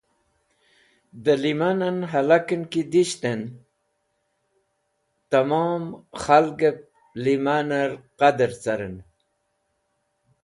Dẽ 1.23 1.39
lẽmanẽn 1.43 1.97
hẽlakẽn 2.11 2.63
ki 2.71 2.81
disht 2.91 3.19
dẽn 3.23 3.41
tamom 5.29 5.83
khalgẽb 6.21 6.77
lẽmanẽr 7.23 7.91
qardẽr 8.19 8.51
carẽn 8.63 8.95